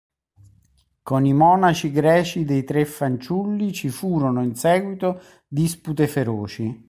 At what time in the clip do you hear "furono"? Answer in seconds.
3.89-4.41